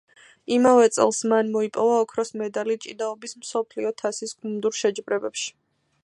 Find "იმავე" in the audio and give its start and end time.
0.53-0.87